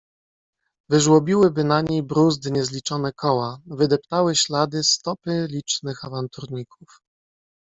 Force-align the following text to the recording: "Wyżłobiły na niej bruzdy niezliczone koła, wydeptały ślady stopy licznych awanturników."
"Wyżłobiły 0.89 1.51
na 1.63 1.81
niej 1.81 2.03
bruzdy 2.03 2.51
niezliczone 2.51 3.13
koła, 3.13 3.59
wydeptały 3.65 4.35
ślady 4.35 4.83
stopy 4.83 5.47
licznych 5.49 6.05
awanturników." 6.05 7.01